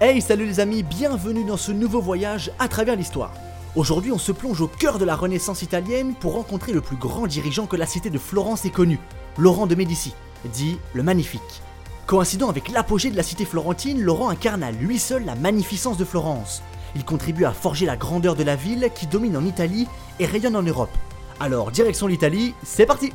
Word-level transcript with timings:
Hey 0.00 0.22
salut 0.22 0.46
les 0.46 0.60
amis, 0.60 0.84
bienvenue 0.84 1.42
dans 1.42 1.56
ce 1.56 1.72
nouveau 1.72 2.00
voyage 2.00 2.52
à 2.60 2.68
travers 2.68 2.94
l'histoire. 2.94 3.32
Aujourd'hui 3.74 4.12
on 4.12 4.18
se 4.18 4.30
plonge 4.30 4.60
au 4.60 4.68
cœur 4.68 5.00
de 5.00 5.04
la 5.04 5.16
Renaissance 5.16 5.62
italienne 5.62 6.14
pour 6.14 6.34
rencontrer 6.34 6.72
le 6.72 6.80
plus 6.80 6.94
grand 6.94 7.26
dirigeant 7.26 7.66
que 7.66 7.74
la 7.74 7.84
cité 7.84 8.08
de 8.08 8.16
Florence 8.16 8.64
ait 8.64 8.70
connu, 8.70 9.00
Laurent 9.36 9.66
de 9.66 9.74
Médicis, 9.74 10.14
dit 10.52 10.78
le 10.94 11.02
Magnifique. 11.02 11.62
Coïncidant 12.06 12.48
avec 12.48 12.68
l'apogée 12.68 13.10
de 13.10 13.16
la 13.16 13.24
cité 13.24 13.44
florentine, 13.44 14.00
Laurent 14.00 14.28
incarne 14.28 14.62
à 14.62 14.70
lui 14.70 15.00
seul 15.00 15.24
la 15.24 15.34
magnificence 15.34 15.98
de 15.98 16.04
Florence. 16.04 16.62
Il 16.94 17.04
contribue 17.04 17.44
à 17.44 17.50
forger 17.50 17.84
la 17.84 17.96
grandeur 17.96 18.36
de 18.36 18.44
la 18.44 18.54
ville 18.54 18.90
qui 18.94 19.08
domine 19.08 19.36
en 19.36 19.44
Italie 19.44 19.88
et 20.20 20.26
rayonne 20.26 20.54
en 20.54 20.62
Europe. 20.62 20.96
Alors 21.40 21.72
direction 21.72 22.06
l'Italie, 22.06 22.54
c'est 22.62 22.86
parti 22.86 23.12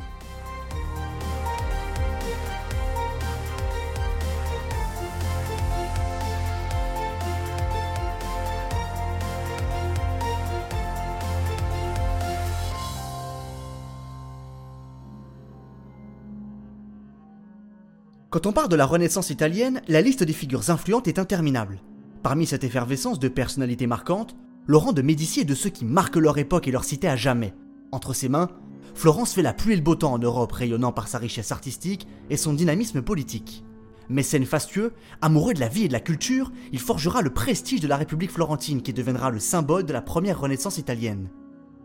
Quand 18.44 18.50
on 18.50 18.54
parle 18.54 18.68
de 18.68 18.76
la 18.76 18.86
Renaissance 18.86 19.30
italienne, 19.30 19.82
la 19.88 20.02
liste 20.02 20.22
des 20.22 20.34
figures 20.34 20.70
influentes 20.70 21.08
est 21.08 21.18
interminable. 21.18 21.80
Parmi 22.24 22.46
cette 22.46 22.66
effervescence 22.66 23.18
de 23.18 23.30
personnalités 23.30 23.88
marquantes, 23.88 24.36
Laurent 24.68 24.92
de 24.92 25.02
Médicis 25.02 25.40
est 25.40 25.46
de 25.46 25.56
ceux 25.56 25.70
qui 25.70 25.86
marquent 25.86 26.18
leur 26.18 26.38
époque 26.38 26.68
et 26.68 26.72
leur 26.72 26.84
cité 26.84 27.08
à 27.08 27.16
jamais. 27.16 27.54
Entre 27.94 28.14
ses 28.14 28.28
mains, 28.28 28.50
Florence 28.96 29.32
fait 29.32 29.44
la 29.44 29.54
pluie 29.54 29.72
et 29.72 29.76
le 29.78 29.82
beau 29.82 29.96
temps 29.96 30.12
en 30.12 30.20
Europe, 30.20 30.52
rayonnant 30.52 30.92
par 30.92 31.08
sa 31.08 31.20
richesse 31.20 31.54
artistique 31.54 32.06
et 32.30 32.36
son 32.36 32.52
dynamisme 32.52 33.02
politique. 33.02 33.64
Mécène 34.10 34.44
fastueux, 34.44 34.92
amoureux 35.22 35.54
de 35.54 35.62
la 35.62 35.70
vie 35.70 35.86
et 35.86 35.88
de 35.88 35.94
la 35.94 36.02
culture, 36.02 36.52
il 36.74 36.80
forgera 36.80 37.22
le 37.22 37.34
prestige 37.34 37.80
de 37.80 37.88
la 37.88 37.96
République 37.96 38.32
florentine 38.32 38.82
qui 38.82 38.92
deviendra 38.92 39.30
le 39.30 39.40
symbole 39.40 39.86
de 39.86 39.94
la 39.94 40.02
première 40.02 40.42
Renaissance 40.42 40.80
italienne. 40.80 41.30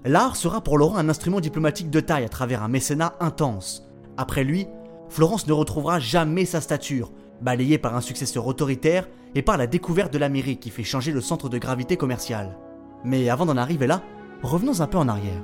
L'art 0.05 0.34
sera 0.34 0.61
pour 0.64 0.77
Laurent 0.77 0.96
un 0.96 1.08
instrument 1.08 1.38
diplomatique 1.38 1.90
de 1.90 2.00
taille 2.00 2.24
à 2.24 2.28
travers 2.28 2.64
un 2.64 2.68
mécénat 2.68 3.14
intense. 3.20 3.84
Après 4.16 4.42
lui, 4.42 4.66
Florence 5.09 5.47
ne 5.47 5.53
retrouvera 5.53 5.98
jamais 5.98 6.45
sa 6.45 6.61
stature, 6.61 7.11
balayée 7.41 7.78
par 7.78 7.97
un 7.97 8.01
successeur 8.01 8.47
autoritaire 8.47 9.09
et 9.34 9.42
par 9.42 9.56
la 9.56 9.67
découverte 9.67 10.12
de 10.12 10.19
l'Amérique 10.19 10.61
qui 10.61 10.70
fait 10.70 10.84
changer 10.84 11.12
le 11.12 11.20
centre 11.20 11.48
de 11.48 11.59
gravité 11.59 11.97
commercial. 11.97 12.56
Mais 13.05 13.29
avant 13.29 13.47
d'en 13.47 13.56
arriver 13.56 13.86
là, 13.86 14.03
revenons 14.42 14.81
un 14.81 14.86
peu 14.86 14.98
en 14.98 15.09
arrière. 15.09 15.42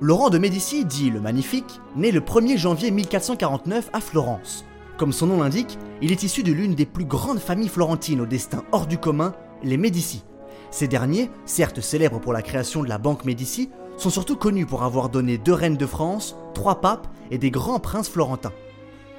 Laurent 0.00 0.30
de 0.30 0.38
Médicis, 0.38 0.84
dit 0.84 1.10
le 1.10 1.20
Magnifique, 1.20 1.80
naît 1.94 2.10
le 2.10 2.20
1er 2.20 2.56
janvier 2.56 2.90
1449 2.90 3.90
à 3.92 4.00
Florence. 4.00 4.64
Comme 4.96 5.12
son 5.12 5.28
nom 5.28 5.40
l'indique, 5.40 5.78
il 6.00 6.10
est 6.10 6.24
issu 6.24 6.42
de 6.42 6.52
l'une 6.52 6.74
des 6.74 6.86
plus 6.86 7.04
grandes 7.04 7.38
familles 7.38 7.68
florentines 7.68 8.20
au 8.20 8.26
destin 8.26 8.64
hors 8.72 8.86
du 8.86 8.98
commun, 8.98 9.32
les 9.62 9.76
Médicis. 9.76 10.24
Ces 10.72 10.88
derniers, 10.88 11.30
certes 11.44 11.82
célèbres 11.82 12.18
pour 12.18 12.32
la 12.32 12.40
création 12.40 12.82
de 12.82 12.88
la 12.88 12.96
Banque 12.96 13.26
Médicis, 13.26 13.70
sont 13.98 14.08
surtout 14.08 14.36
connus 14.36 14.64
pour 14.64 14.82
avoir 14.84 15.10
donné 15.10 15.36
deux 15.36 15.52
reines 15.52 15.76
de 15.76 15.86
France, 15.86 16.34
trois 16.54 16.80
papes 16.80 17.08
et 17.30 17.36
des 17.36 17.50
grands 17.50 17.78
princes 17.78 18.08
florentins. 18.08 18.54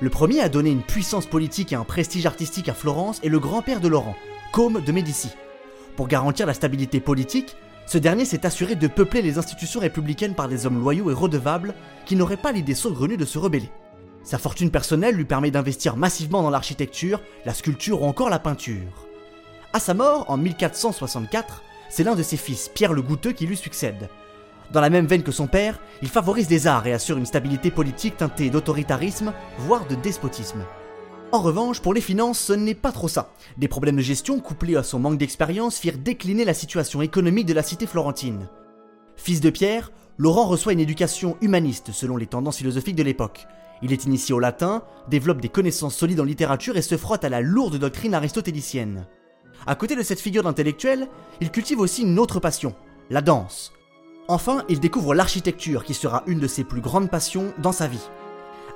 Le 0.01 0.09
premier 0.09 0.41
a 0.41 0.49
donné 0.49 0.71
une 0.71 0.81
puissance 0.81 1.27
politique 1.27 1.71
et 1.71 1.75
un 1.75 1.83
prestige 1.83 2.25
artistique 2.25 2.69
à 2.69 2.73
Florence 2.73 3.19
est 3.23 3.29
le 3.29 3.39
grand-père 3.39 3.81
de 3.81 3.87
Laurent, 3.87 4.15
Côme 4.51 4.81
de 4.81 4.91
Médicis. 4.91 5.29
Pour 5.95 6.07
garantir 6.07 6.47
la 6.47 6.55
stabilité 6.55 6.99
politique, 6.99 7.55
ce 7.85 7.99
dernier 7.99 8.25
s'est 8.25 8.47
assuré 8.47 8.75
de 8.75 8.87
peupler 8.87 9.21
les 9.21 9.37
institutions 9.37 9.79
républicaines 9.79 10.33
par 10.33 10.47
des 10.47 10.65
hommes 10.65 10.79
loyaux 10.79 11.11
et 11.11 11.13
redevables 11.13 11.75
qui 12.07 12.15
n'auraient 12.15 12.35
pas 12.35 12.51
l'idée 12.51 12.73
saugrenue 12.73 13.17
de 13.17 13.25
se 13.25 13.37
rebeller. 13.37 13.69
Sa 14.23 14.39
fortune 14.39 14.71
personnelle 14.71 15.15
lui 15.15 15.25
permet 15.25 15.51
d'investir 15.51 15.97
massivement 15.97 16.41
dans 16.41 16.49
l'architecture, 16.49 17.21
la 17.45 17.53
sculpture 17.53 18.01
ou 18.01 18.05
encore 18.05 18.31
la 18.31 18.39
peinture. 18.39 19.07
À 19.75 19.79
sa 19.79 19.95
mort, 19.95 20.25
en 20.29 20.37
1464, 20.37 21.63
c'est 21.89 22.03
l'un 22.03 22.13
de 22.13 22.21
ses 22.21 22.37
fils, 22.37 22.69
Pierre 22.71 22.93
le 22.93 23.01
Goutteux, 23.01 23.31
qui 23.31 23.47
lui 23.47 23.57
succède. 23.57 24.07
Dans 24.71 24.81
la 24.81 24.91
même 24.91 25.07
veine 25.07 25.23
que 25.23 25.31
son 25.31 25.47
père, 25.47 25.79
il 26.03 26.09
favorise 26.09 26.47
les 26.47 26.67
arts 26.67 26.85
et 26.85 26.93
assure 26.93 27.17
une 27.17 27.25
stabilité 27.25 27.71
politique 27.71 28.17
teintée 28.17 28.51
d'autoritarisme, 28.51 29.33
voire 29.57 29.87
de 29.87 29.95
despotisme. 29.95 30.63
En 31.31 31.39
revanche, 31.41 31.79
pour 31.79 31.95
les 31.95 32.01
finances, 32.01 32.37
ce 32.37 32.53
n'est 32.53 32.75
pas 32.75 32.91
trop 32.91 33.07
ça. 33.07 33.31
Des 33.57 33.67
problèmes 33.67 33.95
de 33.95 34.03
gestion 34.03 34.39
couplés 34.39 34.75
à 34.75 34.83
son 34.83 34.99
manque 34.99 35.17
d'expérience 35.17 35.79
firent 35.79 35.97
décliner 35.97 36.45
la 36.45 36.53
situation 36.53 37.01
économique 37.01 37.47
de 37.47 37.53
la 37.53 37.63
cité 37.63 37.87
florentine. 37.87 38.47
Fils 39.15 39.41
de 39.41 39.49
Pierre, 39.49 39.91
Laurent 40.19 40.45
reçoit 40.45 40.73
une 40.73 40.79
éducation 40.81 41.35
humaniste 41.41 41.91
selon 41.91 42.17
les 42.17 42.27
tendances 42.27 42.57
philosophiques 42.57 42.95
de 42.95 43.01
l'époque. 43.01 43.47
Il 43.81 43.91
est 43.91 44.05
initié 44.05 44.35
au 44.35 44.39
latin, 44.39 44.83
développe 45.09 45.41
des 45.41 45.49
connaissances 45.49 45.95
solides 45.95 46.19
en 46.19 46.25
littérature 46.25 46.77
et 46.77 46.83
se 46.83 46.95
frotte 46.95 47.23
à 47.23 47.29
la 47.29 47.41
lourde 47.41 47.77
doctrine 47.77 48.13
aristotélicienne. 48.13 49.07
À 49.65 49.75
côté 49.75 49.95
de 49.95 50.03
cette 50.03 50.19
figure 50.19 50.43
d'intellectuel, 50.43 51.07
il 51.39 51.49
cultive 51.49 51.79
aussi 51.79 52.01
une 52.01 52.19
autre 52.19 52.39
passion, 52.39 52.75
la 53.09 53.21
danse. 53.21 53.71
Enfin, 54.27 54.63
il 54.67 54.79
découvre 54.79 55.15
l'architecture 55.15 55.85
qui 55.85 55.93
sera 55.93 56.23
une 56.27 56.39
de 56.39 56.47
ses 56.47 56.63
plus 56.63 56.81
grandes 56.81 57.09
passions 57.09 57.53
dans 57.59 57.71
sa 57.71 57.87
vie. 57.87 58.09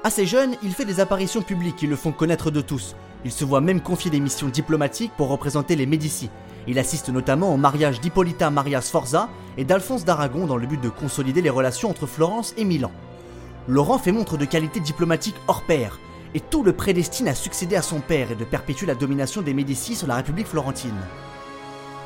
Assez 0.03 0.25
jeune, 0.25 0.55
il 0.63 0.73
fait 0.73 0.85
des 0.85 1.01
apparitions 1.01 1.41
publiques 1.41 1.75
qui 1.75 1.87
le 1.87 1.97
font 1.97 2.13
connaître 2.13 2.51
de 2.51 2.61
tous. 2.61 2.95
Il 3.25 3.31
se 3.31 3.43
voit 3.43 3.59
même 3.59 3.81
confier 3.81 4.11
des 4.11 4.21
missions 4.21 4.47
diplomatiques 4.47 5.11
pour 5.17 5.27
représenter 5.27 5.75
les 5.75 5.85
Médicis. 5.85 6.29
Il 6.67 6.79
assiste 6.79 7.09
notamment 7.09 7.53
au 7.53 7.57
mariage 7.57 7.99
d'Hippolyta 7.99 8.49
Maria 8.49 8.79
Sforza 8.81 9.29
et 9.57 9.65
d'Alphonse 9.65 10.05
d'Aragon 10.05 10.45
dans 10.45 10.57
le 10.57 10.67
but 10.67 10.79
de 10.79 10.89
consolider 10.89 11.41
les 11.41 11.49
relations 11.49 11.89
entre 11.89 12.05
Florence 12.05 12.53
et 12.57 12.63
Milan. 12.63 12.91
Laurent 13.67 13.97
fait 13.97 14.13
montre 14.13 14.37
de 14.37 14.45
qualité 14.45 14.79
diplomatique 14.79 15.35
hors 15.47 15.63
pair, 15.63 15.99
et 16.33 16.39
tout 16.39 16.63
le 16.63 16.73
prédestine 16.73 17.27
à 17.27 17.35
succéder 17.35 17.75
à 17.75 17.81
son 17.81 17.99
père 17.99 18.31
et 18.31 18.35
de 18.35 18.45
perpétuer 18.45 18.87
la 18.87 18.95
domination 18.95 19.41
des 19.41 19.53
Médicis 19.53 19.95
sur 19.95 20.07
la 20.07 20.15
République 20.15 20.47
florentine. 20.47 20.97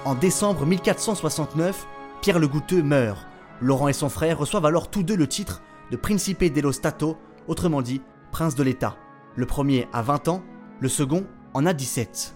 En 0.05 0.15
décembre 0.15 0.65
1469, 0.65 1.87
Pierre 2.21 2.39
le 2.39 2.47
Goutteux 2.47 2.83
meurt. 2.83 3.27
Laurent 3.61 3.87
et 3.87 3.93
son 3.93 4.09
frère 4.09 4.39
reçoivent 4.39 4.65
alors 4.65 4.89
tous 4.89 5.03
deux 5.03 5.15
le 5.15 5.27
titre 5.27 5.61
de 5.91 5.97
Principe 5.97 6.43
dello 6.43 6.71
Stato, 6.71 7.17
autrement 7.47 7.81
dit, 7.81 8.01
prince 8.31 8.55
de 8.55 8.63
l'État. 8.63 8.97
Le 9.35 9.45
premier 9.45 9.87
a 9.93 10.01
20 10.01 10.27
ans, 10.29 10.43
le 10.79 10.89
second 10.89 11.25
en 11.53 11.65
a 11.65 11.73
17. 11.73 12.35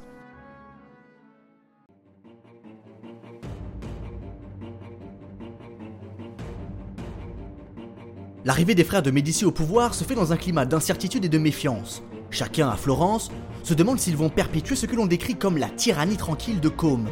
L'arrivée 8.46 8.76
des 8.76 8.84
frères 8.84 9.02
de 9.02 9.10
Médicis 9.10 9.44
au 9.44 9.52
pouvoir 9.52 9.96
se 9.96 10.04
fait 10.04 10.14
dans 10.14 10.32
un 10.32 10.38
climat 10.38 10.66
d'incertitude 10.66 11.26
et 11.26 11.30
de 11.30 11.40
méfiance. 11.40 12.04
Chacun 12.30 12.70
à 12.70 12.76
Florence 12.76 13.32
se 13.64 13.74
demande 13.74 14.00
s'ils 14.00 14.16
vont 14.16 14.30
perpétuer 14.30 14.76
ce 14.76 14.86
que 14.86 14.96
l'on 14.96 15.08
décrit 15.08 15.34
comme 15.34 15.58
la 15.58 15.68
tyrannie 15.68 16.16
tranquille 16.16 16.60
de 16.60 16.70
Côme. 16.70 17.10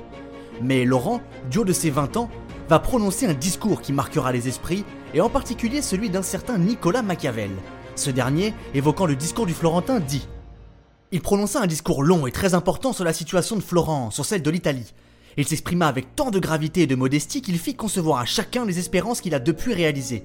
Mais 0.61 0.85
Laurent, 0.85 1.21
du 1.49 1.57
haut 1.57 1.65
de 1.65 1.73
ses 1.73 1.89
20 1.89 2.17
ans, 2.17 2.29
va 2.69 2.77
prononcer 2.77 3.25
un 3.25 3.33
discours 3.33 3.81
qui 3.81 3.93
marquera 3.93 4.31
les 4.31 4.47
esprits, 4.47 4.85
et 5.15 5.21
en 5.21 5.29
particulier 5.29 5.81
celui 5.81 6.11
d'un 6.11 6.21
certain 6.21 6.59
Nicolas 6.59 7.01
Machiavel. 7.01 7.49
Ce 7.95 8.11
dernier, 8.11 8.53
évoquant 8.75 9.07
le 9.07 9.15
discours 9.15 9.47
du 9.47 9.55
Florentin, 9.55 9.99
dit 9.99 10.27
Il 11.11 11.21
prononça 11.21 11.59
un 11.59 11.67
discours 11.67 12.03
long 12.03 12.27
et 12.27 12.31
très 12.31 12.53
important 12.53 12.93
sur 12.93 13.05
la 13.05 13.13
situation 13.13 13.55
de 13.55 13.63
Florence, 13.63 14.13
sur 14.13 14.25
celle 14.25 14.43
de 14.43 14.51
l'Italie. 14.51 14.93
Il 15.37 15.47
s'exprima 15.47 15.87
avec 15.87 16.15
tant 16.15 16.29
de 16.29 16.37
gravité 16.37 16.83
et 16.83 16.87
de 16.87 16.93
modestie 16.93 17.41
qu'il 17.41 17.57
fit 17.57 17.73
concevoir 17.73 18.19
à 18.19 18.25
chacun 18.25 18.67
les 18.67 18.77
espérances 18.77 19.19
qu'il 19.19 19.33
a 19.33 19.39
depuis 19.39 19.73
réalisées. 19.73 20.23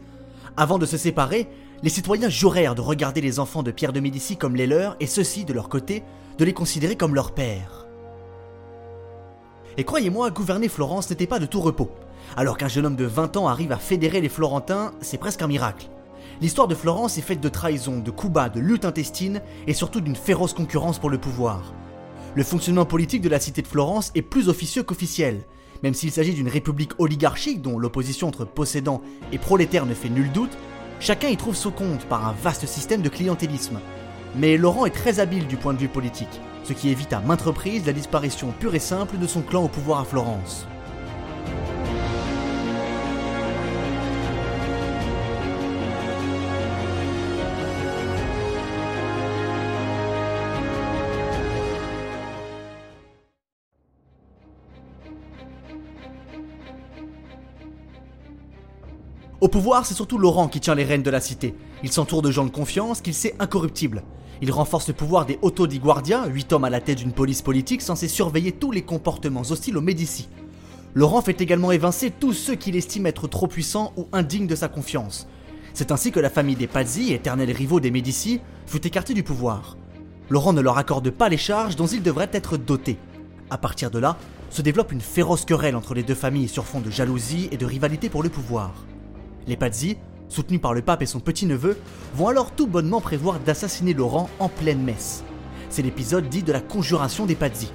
Avant 0.61 0.79
de 0.79 0.87
se 0.87 0.97
séparer, 0.97 1.47
les 1.85 1.89
citoyens 1.89 2.29
jurèrent 2.29 2.75
de 2.75 2.81
regarder 2.81 3.21
les 3.21 3.39
enfants 3.39 3.63
de 3.63 3.71
Pierre 3.71 3.93
de 3.93 4.01
Médicis 4.01 4.37
comme 4.37 4.57
les 4.57 4.67
leurs 4.67 4.97
et 4.99 5.07
ceux-ci, 5.07 5.45
de 5.45 5.53
leur 5.53 5.69
côté, 5.69 6.03
de 6.37 6.45
les 6.45 6.53
considérer 6.53 6.97
comme 6.97 7.15
leurs 7.15 7.31
pères. 7.31 7.87
Et 9.77 9.85
croyez-moi, 9.85 10.33
gouverner 10.33 10.69
Florence 10.69 11.11
n'était 11.11 11.29
pas 11.29 11.39
de 11.39 11.47
tout 11.47 11.61
repos. 11.61 11.93
Alors 12.37 12.57
qu'un 12.57 12.67
jeune 12.67 12.87
homme 12.87 12.97
de 12.97 13.05
20 13.05 13.37
ans 13.37 13.47
arrive 13.47 13.71
à 13.71 13.77
fédérer 13.77 14.21
les 14.21 14.29
Florentins, 14.29 14.91
c'est 15.01 15.17
presque 15.17 15.43
un 15.43 15.47
miracle. 15.47 15.87
L'histoire 16.41 16.67
de 16.67 16.75
Florence 16.75 17.19
est 17.19 17.23
faite 17.23 17.41
de 17.41 17.49
trahison, 17.49 18.01
de 18.01 18.11
coups 18.11 18.33
bas, 18.33 18.49
de 18.49 18.59
luttes 18.59 18.85
intestines 18.85 19.41
et 19.69 19.75
surtout 19.75 20.01
d'une 20.01 20.17
féroce 20.17 20.55
concurrence 20.55 20.99
pour 20.99 21.09
le 21.09 21.19
pouvoir. 21.19 21.73
Le 22.35 22.43
fonctionnement 22.43 22.85
politique 22.85 23.23
de 23.23 23.29
la 23.29 23.39
cité 23.39 23.63
de 23.63 23.69
Florence 23.69 24.11
est 24.17 24.23
plus 24.23 24.49
officieux 24.49 24.83
qu'officiel, 24.83 25.45
même 25.83 25.95
s'il 25.95 26.11
s'agit 26.11 26.35
d'une 26.35 26.49
république 26.49 26.93
oligarchique 26.99 27.63
dont 27.63 27.79
l'opposition 27.79 28.29
entre 28.29 28.45
possédants 28.45 29.03
et 29.33 29.39
prolétaires 29.39 29.87
ne 29.87 29.95
fait 29.95 30.09
nul 30.09 30.31
doute, 30.33 30.57
chacun 31.01 31.29
y 31.29 31.37
trouve 31.37 31.57
son 31.57 31.71
compte 31.71 32.05
par 32.07 32.27
un 32.27 32.33
vaste 32.33 32.67
système 32.67 33.03
de 33.03 33.09
clientélisme. 33.09 33.81
Mais 34.37 34.57
Laurent 34.57 34.87
est 34.87 34.91
très 34.91 35.21
habile 35.21 35.47
du 35.47 35.57
point 35.57 35.75
de 35.75 35.79
vue 35.79 35.89
politique, 35.89 36.41
ce 36.65 36.73
qui 36.73 36.91
évite 36.91 37.13
à 37.13 37.21
maintes 37.21 37.43
reprises 37.43 37.87
la 37.87 37.93
disparition 37.93 38.53
pure 38.59 38.75
et 38.75 38.81
simple 38.81 39.19
de 39.19 39.27
son 39.27 39.43
clan 39.43 39.65
au 39.65 39.69
pouvoir 39.69 40.01
à 40.01 40.05
Florence. 40.05 40.67
Au 59.41 59.47
pouvoir, 59.47 59.87
c'est 59.87 59.95
surtout 59.95 60.19
Laurent 60.19 60.49
qui 60.49 60.59
tient 60.59 60.75
les 60.75 60.85
rênes 60.85 61.05
de 61.05 61.11
la 61.11 61.21
cité. 61.21 61.55
Il 61.85 61.93
s'entoure 61.93 62.23
de 62.23 62.31
gens 62.33 62.45
de 62.45 62.51
confiance 62.51 63.01
qu'il 63.01 63.15
sait 63.15 63.37
incorruptibles. 63.39 64.03
Il 64.43 64.51
renforce 64.51 64.89
le 64.89 64.95
pouvoir 64.95 65.27
des 65.27 65.39
Otto 65.43 65.69
di 65.69 65.79
Guardia, 65.79 66.27
8 66.27 66.53
hommes 66.53 66.65
à 66.65 66.71
la 66.71 66.81
tête 66.81 66.99
d'une 66.99 67.13
police 67.13 67.43
politique 67.43 67.83
censée 67.83 68.09
surveiller 68.09 68.51
tous 68.51 68.73
les 68.73 68.83
comportements 68.83 69.43
hostiles 69.49 69.77
aux 69.77 69.81
Médicis. 69.81 70.29
Laurent 70.95 71.23
fait 71.23 71.41
également 71.41 71.71
évincer 71.71 72.11
tous 72.11 72.33
ceux 72.33 72.57
qu'il 72.57 72.75
estime 72.75 73.07
être 73.07 73.29
trop 73.29 73.47
puissants 73.47 73.93
ou 73.97 74.09
indignes 74.13 74.49
de 74.49 74.57
sa 74.57 74.67
confiance. 74.67 75.29
C'est 75.73 75.93
ainsi 75.93 76.11
que 76.11 76.19
la 76.19 76.31
famille 76.31 76.57
des 76.57 76.67
Pazzi, 76.67 77.13
éternels 77.13 77.53
rivaux 77.53 77.79
des 77.79 77.93
Médicis, 77.93 78.41
fut 78.67 78.85
écartée 78.85 79.15
du 79.15 79.23
pouvoir. 79.23 79.77
Laurent 80.31 80.53
ne 80.53 80.61
leur 80.61 80.79
accorde 80.79 81.11
pas 81.11 81.29
les 81.29 81.37
charges 81.37 81.77
dont 81.77 81.87
ils 81.87 82.03
devraient 82.03 82.31
être 82.33 82.57
dotés. 82.57 82.99
À 83.51 83.59
partir 83.59 83.93
de 83.93 84.01
là, 84.01 84.17
se 84.51 84.63
développe 84.63 84.91
une 84.91 85.01
féroce 85.01 85.45
querelle 85.45 85.77
entre 85.77 85.95
les 85.95 86.03
deux 86.03 86.17
familles 86.17 86.49
sur 86.49 86.65
fond 86.65 86.81
de 86.81 86.91
jalousie 86.91 87.49
et 87.53 87.57
de 87.57 87.67
rivalité 87.67 88.09
pour 88.09 88.25
le 88.25 88.31
pouvoir. 88.31 88.73
Les 89.49 89.57
Pazzi, 89.57 89.97
soutenus 90.29 90.61
par 90.61 90.75
le 90.75 90.83
pape 90.83 91.01
et 91.01 91.07
son 91.07 91.21
petit-neveu, 91.21 91.79
vont 92.15 92.29
alors 92.29 92.51
tout 92.51 92.67
bonnement 92.67 93.01
prévoir 93.01 93.41
d'assassiner 93.41 93.95
Laurent 93.95 94.29
en 94.41 94.51
pleine 94.51 94.83
messe. 94.83 95.25
C'est 95.71 95.81
l'épisode 95.81 96.29
dit 96.29 96.43
de 96.43 96.53
la 96.53 96.61
conjuration 96.61 97.25
des 97.25 97.35
Pazzi. 97.35 97.73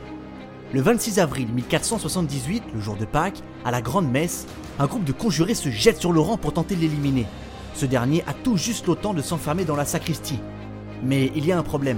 Le 0.71 0.81
26 0.81 1.17
avril 1.17 1.47
1478, 1.51 2.63
le 2.75 2.79
jour 2.79 2.95
de 2.95 3.05
Pâques, 3.05 3.41
à 3.65 3.71
la 3.71 3.81
grande 3.81 4.07
messe, 4.07 4.45
un 4.77 4.85
groupe 4.85 5.03
de 5.03 5.13
conjurés 5.13 5.55
se 5.55 5.69
jette 5.69 5.99
sur 5.99 6.11
Laurent 6.13 6.37
pour 6.37 6.53
tenter 6.53 6.75
de 6.75 6.81
l'éliminer. 6.81 7.25
Ce 7.73 7.87
dernier 7.87 8.23
a 8.27 8.33
tout 8.33 8.55
juste 8.55 8.85
le 8.87 8.93
temps 8.93 9.15
de 9.15 9.23
s'enfermer 9.23 9.65
dans 9.65 9.75
la 9.75 9.85
sacristie. 9.85 10.39
Mais 11.01 11.31
il 11.35 11.43
y 11.43 11.51
a 11.51 11.57
un 11.57 11.63
problème. 11.63 11.97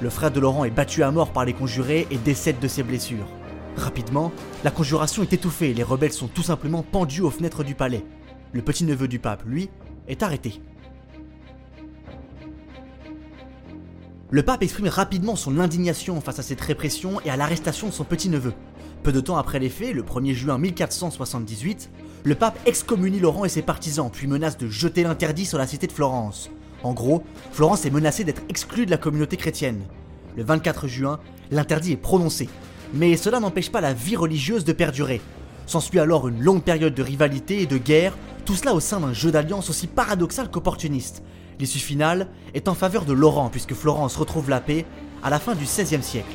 Le 0.00 0.10
frère 0.10 0.30
de 0.30 0.38
Laurent 0.38 0.64
est 0.64 0.70
battu 0.70 1.02
à 1.02 1.10
mort 1.10 1.32
par 1.32 1.44
les 1.44 1.54
conjurés 1.54 2.06
et 2.12 2.18
décède 2.18 2.60
de 2.60 2.68
ses 2.68 2.84
blessures. 2.84 3.26
Rapidement, 3.76 4.30
la 4.62 4.70
conjuration 4.70 5.24
est 5.24 5.32
étouffée 5.32 5.70
et 5.70 5.74
les 5.74 5.82
rebelles 5.82 6.12
sont 6.12 6.28
tout 6.28 6.44
simplement 6.44 6.84
pendus 6.84 7.22
aux 7.22 7.30
fenêtres 7.30 7.64
du 7.64 7.74
palais. 7.74 8.04
Le 8.52 8.62
petit-neveu 8.62 9.08
du 9.08 9.18
pape, 9.18 9.44
lui, 9.46 9.68
est 10.06 10.22
arrêté. 10.22 10.62
Le 14.30 14.42
pape 14.42 14.62
exprime 14.62 14.88
rapidement 14.88 15.36
son 15.36 15.58
indignation 15.58 16.20
face 16.20 16.38
à 16.38 16.42
cette 16.42 16.60
répression 16.60 17.20
et 17.22 17.30
à 17.30 17.36
l'arrestation 17.36 17.88
de 17.88 17.92
son 17.92 18.04
petit-neveu. 18.04 18.52
Peu 19.02 19.12
de 19.12 19.20
temps 19.20 19.36
après 19.36 19.58
les 19.58 19.68
faits, 19.68 19.94
le 19.94 20.02
1er 20.02 20.34
juin 20.34 20.58
1478, 20.58 21.90
le 22.24 22.34
pape 22.34 22.58
excommunie 22.66 23.20
Laurent 23.20 23.44
et 23.44 23.48
ses 23.48 23.62
partisans, 23.62 24.10
puis 24.12 24.26
menace 24.26 24.58
de 24.58 24.68
jeter 24.68 25.02
l'interdit 25.02 25.46
sur 25.46 25.56
la 25.56 25.66
cité 25.66 25.86
de 25.86 25.92
Florence. 25.92 26.50
En 26.82 26.92
gros, 26.92 27.22
Florence 27.52 27.86
est 27.86 27.90
menacée 27.90 28.24
d'être 28.24 28.42
exclue 28.48 28.86
de 28.86 28.90
la 28.90 28.98
communauté 28.98 29.36
chrétienne. 29.36 29.82
Le 30.36 30.44
24 30.44 30.88
juin, 30.88 31.20
l'interdit 31.50 31.92
est 31.92 31.96
prononcé, 31.96 32.48
mais 32.92 33.16
cela 33.16 33.40
n'empêche 33.40 33.72
pas 33.72 33.80
la 33.80 33.94
vie 33.94 34.16
religieuse 34.16 34.64
de 34.64 34.72
perdurer. 34.72 35.20
S'ensuit 35.66 36.00
alors 36.00 36.28
une 36.28 36.40
longue 36.40 36.62
période 36.62 36.94
de 36.94 37.02
rivalité 37.02 37.62
et 37.62 37.66
de 37.66 37.78
guerre, 37.78 38.16
tout 38.48 38.56
cela 38.56 38.72
au 38.72 38.80
sein 38.80 38.98
d'un 39.00 39.12
jeu 39.12 39.30
d'alliance 39.30 39.68
aussi 39.68 39.86
paradoxal 39.86 40.50
qu'opportuniste. 40.50 41.22
L'issue 41.60 41.80
finale 41.80 42.28
est 42.54 42.68
en 42.68 42.74
faveur 42.74 43.04
de 43.04 43.12
Laurent 43.12 43.50
puisque 43.50 43.74
Florence 43.74 44.16
retrouve 44.16 44.48
la 44.48 44.58
paix 44.58 44.86
à 45.22 45.28
la 45.28 45.38
fin 45.38 45.54
du 45.54 45.64
XVIe 45.64 46.02
siècle. 46.02 46.34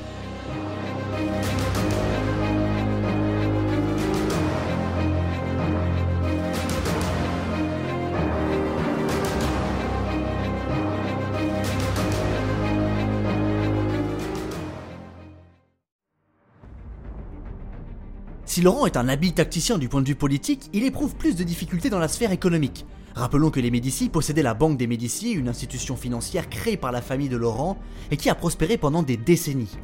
Si 18.54 18.62
Laurent 18.62 18.86
est 18.86 18.98
un 18.98 19.10
habile 19.10 19.34
tacticien 19.34 19.80
du 19.80 19.90
point 19.90 20.04
de 20.04 20.08
vue 20.08 20.14
politique, 20.14 20.70
il 20.74 20.84
éprouve 20.84 21.16
plus 21.16 21.36
de 21.36 21.44
difficultés 21.44 21.90
dans 21.90 21.98
la 21.98 22.08
sphère 22.08 22.32
économique. 22.32 22.86
Rappelons 23.16 23.50
que 23.50 23.60
les 23.60 23.72
Médicis 23.72 24.10
possédaient 24.10 24.44
la 24.44 24.54
Banque 24.54 24.78
des 24.78 24.86
Médicis, 24.86 25.32
une 25.32 25.50
institution 25.50 25.96
financière 25.96 26.48
créée 26.52 26.78
par 26.78 26.92
la 26.92 27.02
famille 27.02 27.30
de 27.30 27.36
Laurent 27.36 27.80
et 28.12 28.16
qui 28.16 28.30
a 28.30 28.36
prospéré 28.36 28.78
pendant 28.78 29.02
des 29.02 29.18
décennies. 29.18 29.76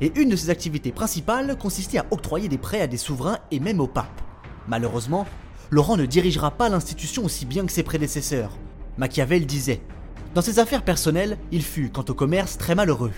Et 0.00 0.12
une 0.14 0.28
de 0.28 0.36
ses 0.36 0.50
activités 0.50 0.92
principales 0.92 1.58
consistait 1.58 1.98
à 1.98 2.06
octroyer 2.12 2.46
des 2.46 2.58
prêts 2.58 2.80
à 2.80 2.86
des 2.86 2.96
souverains 2.96 3.38
et 3.50 3.58
même 3.58 3.80
au 3.80 3.88
pape. 3.88 4.22
Malheureusement, 4.68 5.26
Laurent 5.72 5.96
ne 5.96 6.06
dirigera 6.06 6.52
pas 6.52 6.68
l'institution 6.68 7.24
aussi 7.24 7.44
bien 7.44 7.66
que 7.66 7.72
ses 7.72 7.82
prédécesseurs. 7.82 8.56
Machiavel 8.98 9.46
disait 9.46 9.80
Dans 10.32 10.42
ses 10.42 10.60
affaires 10.60 10.84
personnelles, 10.84 11.38
il 11.50 11.64
fut, 11.64 11.90
quant 11.90 12.04
au 12.08 12.14
commerce, 12.14 12.56
très 12.56 12.76
malheureux. 12.76 13.10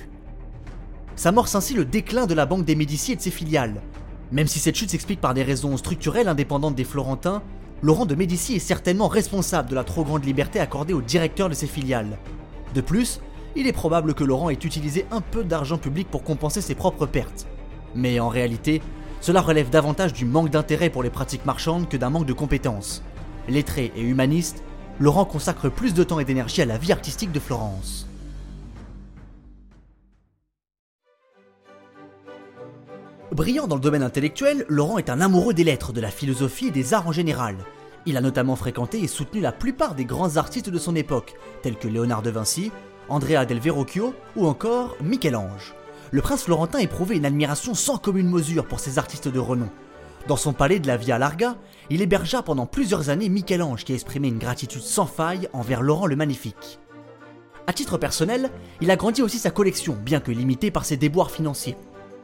S'amorce 1.15 1.57
ainsi 1.57 1.75
le 1.75 1.85
déclin 1.85 2.25
de 2.25 2.33
la 2.33 2.47
Banque 2.47 2.65
des 2.65 2.75
Médicis 2.75 3.13
et 3.13 3.17
de 3.17 3.21
ses 3.21 3.31
filiales, 3.31 3.83
même 4.31 4.47
si 4.47 4.59
cette 4.59 4.77
chute 4.77 4.91
s'explique 4.91 5.21
par 5.21 5.35
des 5.35 5.43
raisons 5.43 5.77
structurelles 5.77 6.29
indépendantes 6.29 6.75
des 6.75 6.85
Florentins, 6.85 7.43
Laurent 7.83 8.07
de 8.07 8.15
Médicis 8.15 8.57
est 8.57 8.59
certainement 8.59 9.09
responsable 9.09 9.71
de 9.71 9.75
la 9.75 9.85
trop 9.85 10.05
grande 10.05 10.25
liberté 10.25 10.59
accordée 10.61 10.93
au 10.93 11.01
directeur 11.01 11.49
de 11.49 11.55
ses 11.55 11.69
filiales. 11.69 12.19
De 12.75 12.81
plus, 12.81 13.21
il 13.57 13.67
est 13.67 13.73
probable 13.73 14.15
que 14.15 14.25
Laurent 14.25 14.51
ait 14.51 14.55
utilisé 14.55 15.07
un 15.11 15.21
peu 15.21 15.45
d'argent 15.45 15.79
public 15.79 16.09
pour 16.11 16.25
compenser 16.25 16.61
ses 16.61 16.75
propres 16.75 17.07
pertes. 17.07 17.47
Mais 17.95 18.21
en 18.21 18.29
réalité, 18.29 18.83
cela 19.21 19.41
relève 19.41 19.71
davantage 19.71 20.13
du 20.13 20.25
manque 20.25 20.51
d'intérêt 20.51 20.91
pour 20.91 21.03
les 21.03 21.11
pratiques 21.11 21.47
marchandes 21.47 21.89
que 21.89 21.97
d'un 21.97 22.11
manque 22.11 22.27
de 22.27 22.33
compétences. 22.33 23.03
Lettré 23.49 23.93
et 23.97 24.03
humaniste, 24.03 24.63
Laurent 25.01 25.25
consacre 25.25 25.69
plus 25.69 25.95
de 25.95 26.03
temps 26.03 26.19
et 26.19 26.25
d'énergie 26.25 26.63
à 26.63 26.67
la 26.67 26.79
vie 26.79 26.93
artistique 26.93 27.33
de 27.33 27.41
Florence. 27.41 28.08
Brillant 33.39 33.69
dans 33.69 33.77
le 33.77 33.81
domaine 33.81 34.03
intellectuel, 34.03 34.65
Laurent 34.69 34.99
est 34.99 35.11
un 35.11 35.21
amoureux 35.21 35.55
des 35.55 35.63
lettres, 35.63 35.93
de 35.93 36.01
la 36.01 36.11
philosophie 36.11 36.67
et 36.67 36.71
des 36.73 36.93
arts 36.93 37.07
en 37.07 37.13
général. 37.13 37.55
Il 38.05 38.17
a 38.17 38.21
notamment 38.21 38.57
fréquenté 38.57 39.01
et 39.01 39.07
soutenu 39.07 39.41
la 39.41 39.53
plupart 39.53 39.95
des 39.95 40.05
grands 40.05 40.39
artistes 40.39 40.71
de 40.71 40.79
son 40.79 40.97
époque, 40.97 41.37
tels 41.63 41.77
que 41.77 41.87
Léonard 41.87 42.23
de 42.23 42.31
Vinci, 42.31 42.73
Andrea 43.09 43.45
del 43.47 43.61
Verrocchio 43.61 44.13
ou 44.35 44.49
encore 44.49 44.97
Michel-Ange. 45.01 45.77
Le 46.11 46.21
prince 46.21 46.43
florentin 46.43 46.81
éprouvait 46.81 47.17
une 47.17 47.27
admiration 47.27 47.75
sans 47.75 47.97
commune 47.97 48.29
mesure 48.29 48.67
pour 48.67 48.81
ces 48.81 48.99
artistes 48.99 49.29
de 49.29 49.39
renom. 49.39 49.69
Dans 50.27 50.37
son 50.37 50.53
palais 50.53 50.81
de 50.81 50.89
la 50.89 50.97
Via 50.97 51.17
Larga, 51.17 51.55
il 51.91 52.03
hébergea 52.03 52.43
pendant 52.43 52.67
plusieurs 52.67 53.09
années 53.09 53.29
Michel-Ange 53.29 53.85
qui 53.85 53.93
exprimait 53.93 54.27
une 54.27 54.39
gratitude 54.39 54.83
sans 54.83 55.07
faille 55.07 55.49
envers 55.53 55.83
Laurent 55.83 56.07
le 56.07 56.17
Magnifique. 56.17 56.81
À 57.69 57.73
titre 57.73 57.99
personnel, 57.99 58.51
il 58.81 58.91
a 58.91 58.97
grandi 58.97 59.23
aussi 59.23 59.39
sa 59.39 59.53
collection, 59.53 59.97
bien 60.03 60.19
que 60.19 60.33
limitée 60.33 60.73
par 60.73 60.85
ses 60.85 60.97
déboires 60.97 61.31
financiers. 61.31 61.77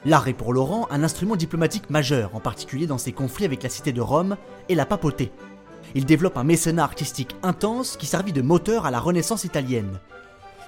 L'art 0.07 0.29
est 0.29 0.35
pour 0.35 0.53
Laurent 0.53 0.87
un 0.91 1.03
instrument 1.03 1.37
diplomatique 1.37 1.89
majeur, 1.89 2.35
en 2.35 2.41
particulier 2.41 2.87
dans 2.87 2.99
ses 2.99 3.13
conflits 3.13 3.47
avec 3.47 3.63
la 3.63 3.71
cité 3.71 3.93
de 3.93 4.03
Rome 4.03 4.37
et 4.69 4.75
la 4.75 4.85
papauté. 4.85 5.33
Il 5.95 6.05
développe 6.05 6.37
un 6.37 6.45
mécénat 6.45 6.85
artistique 6.85 7.37
intense 7.43 7.97
qui 7.97 8.07
servit 8.07 8.33
de 8.33 8.43
moteur 8.43 8.85
à 8.85 8.91
la 8.91 9.01
Renaissance 9.01 9.45
italienne. 9.45 10.01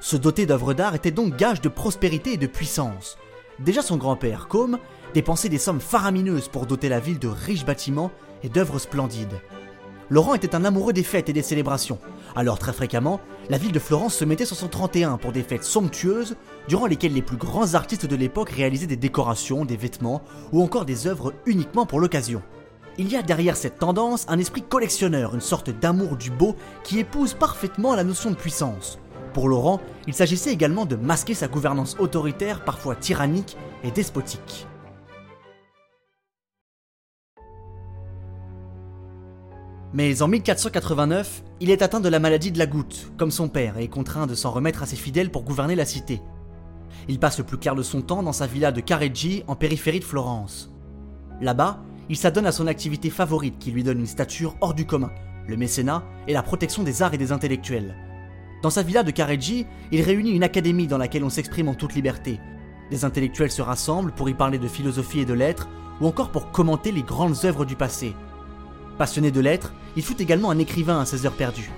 Se 0.00 0.16
doter 0.16 0.46
d'œuvres 0.46 0.72
d'art 0.72 0.94
était 0.94 1.10
donc 1.10 1.36
gage 1.36 1.60
de 1.60 1.68
prospérité 1.68 2.32
et 2.32 2.38
de 2.38 2.46
puissance. 2.46 3.18
Déjà 3.58 3.82
son 3.82 3.96
grand-père, 3.96 4.48
Côme, 4.48 4.78
dépensait 5.14 5.48
des 5.48 5.58
sommes 5.58 5.80
faramineuses 5.80 6.48
pour 6.48 6.66
doter 6.66 6.88
la 6.88 7.00
ville 7.00 7.18
de 7.18 7.28
riches 7.28 7.64
bâtiments 7.64 8.12
et 8.42 8.48
d'œuvres 8.48 8.78
splendides. 8.78 9.40
Laurent 10.08 10.34
était 10.34 10.54
un 10.54 10.64
amoureux 10.64 10.92
des 10.92 11.02
fêtes 11.02 11.28
et 11.28 11.32
des 11.32 11.42
célébrations. 11.42 11.98
Alors 12.36 12.60
très 12.60 12.72
fréquemment, 12.72 13.20
la 13.50 13.58
ville 13.58 13.72
de 13.72 13.80
Florence 13.80 14.14
se 14.14 14.24
mettait 14.24 14.44
sur 14.44 14.56
son 14.56 14.68
31 14.68 15.16
pour 15.16 15.32
des 15.32 15.42
fêtes 15.42 15.64
somptueuses, 15.64 16.36
durant 16.68 16.86
lesquelles 16.86 17.12
les 17.12 17.22
plus 17.22 17.36
grands 17.36 17.74
artistes 17.74 18.06
de 18.06 18.14
l'époque 18.14 18.50
réalisaient 18.50 18.86
des 18.86 18.96
décorations, 18.96 19.64
des 19.64 19.76
vêtements 19.76 20.22
ou 20.52 20.62
encore 20.62 20.84
des 20.84 21.08
œuvres 21.08 21.34
uniquement 21.44 21.86
pour 21.86 21.98
l'occasion. 21.98 22.40
Il 22.98 23.08
y 23.08 23.16
a 23.16 23.22
derrière 23.22 23.56
cette 23.56 23.78
tendance 23.78 24.26
un 24.28 24.38
esprit 24.38 24.62
collectionneur, 24.62 25.34
une 25.34 25.40
sorte 25.40 25.70
d'amour 25.70 26.16
du 26.16 26.30
beau 26.30 26.54
qui 26.84 27.00
épouse 27.00 27.34
parfaitement 27.34 27.96
la 27.96 28.04
notion 28.04 28.30
de 28.30 28.36
puissance. 28.36 29.00
Pour 29.34 29.48
Laurent, 29.48 29.80
il 30.06 30.14
s'agissait 30.14 30.52
également 30.52 30.86
de 30.86 30.96
masquer 30.96 31.34
sa 31.34 31.48
gouvernance 31.48 31.96
autoritaire, 31.98 32.64
parfois 32.64 32.94
tyrannique 32.94 33.56
et 33.82 33.90
despotique. 33.90 34.66
Mais 39.94 40.20
en 40.22 40.28
1489, 40.28 41.42
il 41.60 41.70
est 41.70 41.82
atteint 41.82 42.00
de 42.00 42.08
la 42.08 42.18
maladie 42.18 42.50
de 42.50 42.58
la 42.58 42.66
goutte, 42.66 43.12
comme 43.16 43.30
son 43.30 43.48
père, 43.48 43.78
et 43.78 43.84
est 43.84 43.88
contraint 43.88 44.26
de 44.26 44.34
s'en 44.34 44.50
remettre 44.50 44.82
à 44.82 44.86
ses 44.86 44.96
fidèles 44.96 45.30
pour 45.30 45.44
gouverner 45.44 45.76
la 45.76 45.84
cité. 45.84 46.20
Il 47.08 47.20
passe 47.20 47.38
le 47.38 47.44
plus 47.44 47.56
clair 47.56 47.74
de 47.74 47.82
son 47.82 48.02
temps 48.02 48.22
dans 48.22 48.32
sa 48.32 48.46
villa 48.46 48.72
de 48.72 48.80
Careggi, 48.80 49.44
en 49.46 49.54
périphérie 49.54 50.00
de 50.00 50.04
Florence. 50.04 50.72
Là-bas, 51.40 51.80
il 52.08 52.16
s'adonne 52.16 52.46
à 52.46 52.52
son 52.52 52.66
activité 52.66 53.10
favorite 53.10 53.58
qui 53.58 53.70
lui 53.70 53.84
donne 53.84 54.00
une 54.00 54.06
stature 54.06 54.56
hors 54.60 54.74
du 54.74 54.86
commun, 54.86 55.12
le 55.46 55.56
mécénat 55.56 56.02
et 56.26 56.32
la 56.32 56.42
protection 56.42 56.82
des 56.82 57.02
arts 57.02 57.14
et 57.14 57.18
des 57.18 57.32
intellectuels. 57.32 57.94
Dans 58.62 58.70
sa 58.70 58.82
villa 58.82 59.02
de 59.02 59.10
Careggi, 59.10 59.66
il 59.92 60.02
réunit 60.02 60.32
une 60.32 60.42
académie 60.42 60.88
dans 60.88 60.98
laquelle 60.98 61.24
on 61.24 61.30
s'exprime 61.30 61.68
en 61.68 61.74
toute 61.74 61.94
liberté. 61.94 62.40
Des 62.90 63.04
intellectuels 63.04 63.50
se 63.50 63.62
rassemblent 63.62 64.12
pour 64.12 64.28
y 64.28 64.34
parler 64.34 64.58
de 64.58 64.68
philosophie 64.68 65.20
et 65.20 65.24
de 65.24 65.34
lettres, 65.34 65.68
ou 66.00 66.06
encore 66.06 66.30
pour 66.30 66.50
commenter 66.50 66.92
les 66.92 67.02
grandes 67.02 67.44
œuvres 67.44 67.64
du 67.64 67.76
passé, 67.76 68.14
Passionné 68.98 69.30
de 69.30 69.40
lettres, 69.40 69.74
il 69.94 70.02
fut 70.02 70.22
également 70.22 70.50
un 70.50 70.58
écrivain 70.58 71.00
à 71.00 71.04
ses 71.04 71.26
heures 71.26 71.36
perdues. 71.36 71.70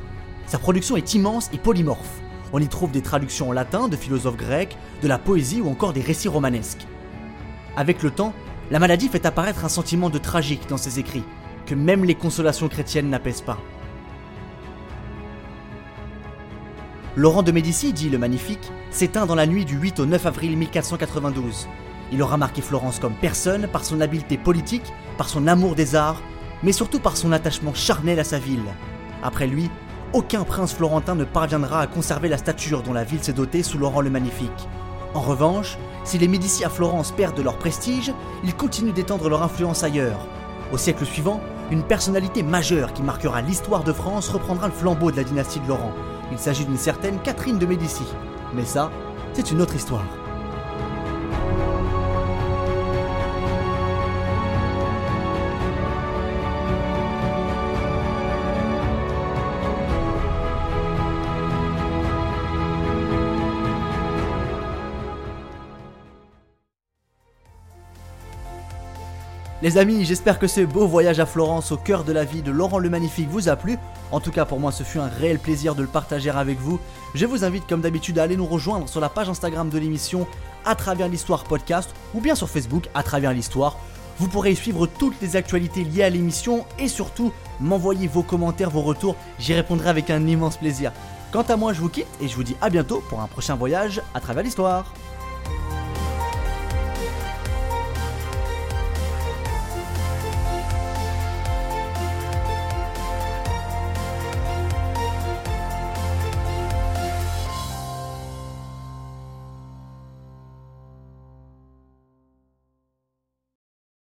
Sa 0.47 0.59
production 0.59 0.97
est 0.97 1.15
immense 1.15 1.51
et 1.53 1.59
polymorphe. 1.59 2.21
On 2.53 2.61
y 2.61 2.69
trouve 2.69 2.93
des 2.93 3.03
traductions 3.03 3.49
en 3.49 3.53
latin 3.53 3.89
de 3.89 3.97
philosophes 3.97 4.37
grecs, 4.37 4.77
de 5.03 5.09
la 5.09 5.19
poésie 5.19 5.61
ou 5.61 5.69
encore 5.69 5.93
des 5.93 6.01
récits 6.01 6.29
romanesques. 6.29 6.87
Avec 7.77 8.03
le 8.03 8.11
temps, 8.11 8.33
la 8.71 8.79
maladie 8.79 9.09
fait 9.09 9.27
apparaître 9.27 9.65
un 9.65 9.69
sentiment 9.69 10.11
de 10.11 10.19
tragique 10.19 10.69
dans 10.69 10.77
ses 10.77 11.01
écrits, 11.01 11.25
que 11.67 11.75
même 11.75 12.05
les 12.05 12.15
consolations 12.15 12.69
chrétiennes 12.69 13.11
n'apaisent 13.11 13.43
pas. 13.43 13.59
Laurent 17.17 17.43
de 17.43 17.51
Médicis, 17.51 17.93
dit 17.93 18.11
le 18.11 18.19
Magnifique, 18.19 18.71
s'éteint 18.91 19.27
dans 19.27 19.35
la 19.35 19.47
nuit 19.47 19.65
du 19.65 19.77
8 19.77 19.99
au 19.99 20.07
9 20.07 20.25
avril 20.25 20.57
1492. 20.57 21.67
Il 22.13 22.23
aura 22.23 22.37
marqué 22.37 22.63
Florence 22.63 23.01
comme 23.01 23.15
personne 23.15 23.67
par 23.67 23.85
son 23.85 24.01
habileté 24.01 24.39
politique, 24.39 24.93
par 25.17 25.29
son 25.29 25.49
amour 25.49 25.75
des 25.75 25.97
arts, 25.97 26.23
mais 26.63 26.73
surtout 26.73 27.01
par 27.01 27.17
son 27.17 27.33
attachement 27.33 27.75
charnel 27.75 28.19
à 28.21 28.25
sa 28.25 28.39
ville. 28.39 28.65
Après 29.23 29.47
lui, 29.47 29.71
aucun 30.13 30.45
prince 30.45 30.73
florentin 30.73 31.15
ne 31.15 31.25
parviendra 31.25 31.81
à 31.81 31.87
conserver 31.87 32.29
la 32.29 32.39
stature 32.39 32.83
dont 32.83 32.93
la 32.93 33.05
ville 33.05 33.23
s'est 33.23 33.33
dotée 33.33 33.63
sous 33.63 33.79
Laurent 33.79 34.01
le 34.01 34.11
Magnifique. 34.11 34.69
En 35.15 35.21
revanche, 35.21 35.79
si 36.05 36.19
les 36.19 36.29
Médicis 36.29 36.65
à 36.65 36.71
Florence 36.71 37.13
perdent 37.13 37.37
de 37.37 37.43
leur 37.43 37.59
prestige, 37.59 38.13
ils 38.45 38.55
continuent 38.55 38.93
d'étendre 38.93 39.29
leur 39.29 39.43
influence 39.43 39.83
ailleurs. 39.83 40.27
Au 40.73 40.79
siècle 40.79 41.05
suivant, 41.05 41.41
une 41.71 41.83
personnalité 41.83 42.43
majeure 42.43 42.93
qui 42.93 43.03
marquera 43.03 43.43
l'histoire 43.43 43.85
de 43.85 43.93
France 43.93 44.29
reprendra 44.29 44.69
le 44.69 44.73
flambeau 44.73 45.11
de 45.11 45.17
la 45.17 45.25
dynastie 45.25 45.61
de 45.61 45.69
Laurent. 45.69 45.93
Il 46.33 46.39
s'agit 46.39 46.65
d'une 46.65 46.79
certaine 46.79 47.19
Catherine 47.21 47.59
de 47.59 47.67
Médicis. 47.67 48.15
Mais 48.55 48.65
ça, 48.65 48.91
c'est 49.35 49.51
une 49.51 49.61
autre 49.61 49.77
histoire. 49.77 50.05
Les 69.61 69.77
amis, 69.77 70.05
j'espère 70.05 70.39
que 70.39 70.47
ce 70.47 70.61
beau 70.61 70.87
voyage 70.87 71.19
à 71.19 71.27
Florence 71.27 71.73
au 71.73 71.77
cœur 71.77 72.05
de 72.05 72.13
la 72.13 72.23
vie 72.23 72.43
de 72.43 72.53
Laurent 72.53 72.79
le 72.79 72.89
Magnifique 72.89 73.29
vous 73.29 73.49
a 73.49 73.57
plu. 73.57 73.77
En 74.13 74.21
tout 74.21 74.31
cas, 74.31 74.45
pour 74.45 74.61
moi, 74.61 74.71
ce 74.71 74.85
fut 74.85 75.01
un 75.01 75.09
réel 75.09 75.41
plaisir 75.41 75.75
de 75.75 75.83
le 75.83 75.89
partager 75.89 76.31
avec 76.31 76.61
vous. 76.61 76.79
Je 77.15 77.27
vous 77.27 77.45
invite, 77.45 77.67
comme 77.67 77.81
d'habitude, 77.81 78.21
à 78.21 78.23
aller 78.23 78.37
nous 78.37 78.47
rejoindre 78.47 78.89
sur 78.89 79.01
la 79.01 79.09
page 79.09 79.29
Instagram 79.29 79.69
de 79.69 79.79
l'émission 79.79 80.29
à 80.65 80.77
travers 80.77 81.09
l'histoire 81.09 81.43
podcast 81.43 81.91
ou 82.15 82.21
bien 82.21 82.37
sur 82.37 82.49
Facebook 82.49 82.89
à 82.95 83.03
travers 83.03 83.33
l'histoire. 83.33 83.77
Vous 84.21 84.29
pourrez 84.29 84.53
y 84.53 84.57
suivre 84.57 84.87
toutes 84.87 85.21
les 85.21 85.35
actualités 85.35 85.83
liées 85.83 86.05
à 86.05 86.11
l'émission 86.11 86.65
et 86.79 86.87
surtout 86.87 87.33
m'envoyer 87.59 88.07
vos 88.07 88.23
commentaires, 88.23 88.71
vos 88.71 88.83
retours. 88.83 89.17
J'y 89.41 89.55
répondrai 89.55 89.89
avec 89.89 90.09
un 90.11 90.25
immense 90.25 90.57
plaisir. 90.57 90.93
Quant 91.33 91.43
à 91.43 91.57
moi, 91.57 91.73
je 91.73 91.81
vous 91.81 91.89
quitte 91.89 92.07
et 92.21 92.29
je 92.29 92.37
vous 92.37 92.45
dis 92.45 92.57
à 92.61 92.71
bientôt 92.71 93.03
pour 93.09 93.21
un 93.21 93.27
prochain 93.27 93.57
voyage 93.57 94.03
à 94.15 94.21
travers 94.21 94.45
l'histoire. 94.45 94.95